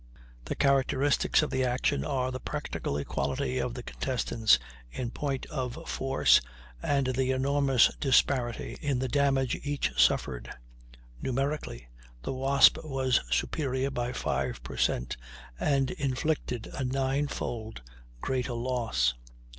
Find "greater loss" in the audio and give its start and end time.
18.21-19.13